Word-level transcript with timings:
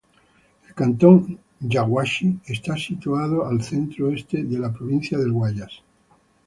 El 0.67 0.73
cantón 0.73 1.37
"Yaguachi" 1.59 2.39
está 2.47 2.75
situado 2.75 3.45
al 3.45 3.61
centro 3.61 4.09
este 4.09 4.43
de 4.43 4.57
la 4.57 4.73
provincia 4.73 5.19
del 5.19 5.31
Guayas. 5.31 5.83